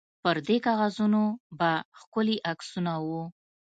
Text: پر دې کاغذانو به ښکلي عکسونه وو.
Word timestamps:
پر 0.21 0.37
دې 0.47 0.57
کاغذانو 0.65 1.23
به 1.59 1.71
ښکلي 1.99 2.37
عکسونه 2.51 2.93
وو. 3.05 3.23